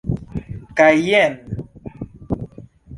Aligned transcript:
Kaj 0.79 0.89
jen! 1.09 1.37